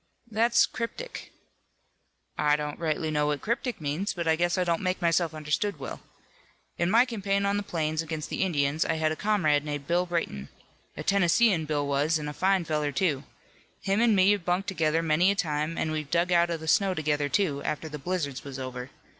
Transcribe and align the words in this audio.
"That's 0.31 0.65
cryptic." 0.65 1.31
"I 2.35 2.55
don't 2.55 2.79
rightly 2.79 3.11
know 3.11 3.27
what 3.27 3.41
'cryptic' 3.41 3.79
means, 3.79 4.15
but 4.15 4.27
I 4.27 4.35
guess 4.35 4.57
I 4.57 4.63
don't 4.63 4.81
make 4.81 4.99
myself 4.99 5.31
understood 5.35 5.77
well. 5.77 6.01
In 6.79 6.89
my 6.89 7.05
campaign 7.05 7.45
on 7.45 7.55
the 7.57 7.61
plains 7.61 8.01
against 8.01 8.27
the 8.31 8.41
Indians 8.41 8.83
I 8.83 8.95
had 8.95 9.11
a 9.11 9.15
comrade 9.15 9.63
named 9.63 9.85
Bill 9.85 10.07
Brayton. 10.07 10.49
A 10.97 11.03
Tennesseean, 11.03 11.65
Bill 11.65 11.85
was 11.85 12.17
an' 12.17 12.27
a 12.27 12.33
fine 12.33 12.63
feller, 12.65 12.91
too. 12.91 13.25
Him 13.81 14.01
an' 14.01 14.15
me 14.15 14.31
have 14.31 14.43
bunked 14.43 14.67
together 14.69 15.03
many 15.03 15.29
a 15.29 15.35
time 15.35 15.77
an' 15.77 15.91
we've 15.91 16.09
dug 16.09 16.31
out 16.31 16.49
of 16.49 16.61
the 16.61 16.67
snow 16.67 16.95
together, 16.95 17.29
too, 17.29 17.61
after 17.61 17.87
the 17.87 17.99
blizzards 17.99 18.43
was 18.43 18.57
over. 18.57 18.89